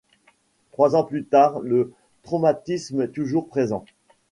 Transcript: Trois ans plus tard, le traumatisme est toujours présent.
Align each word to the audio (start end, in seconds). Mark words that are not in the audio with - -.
Trois 0.71 0.95
ans 0.95 1.03
plus 1.03 1.25
tard, 1.25 1.59
le 1.59 1.93
traumatisme 2.23 3.03
est 3.03 3.09
toujours 3.11 3.47
présent. 3.47 3.85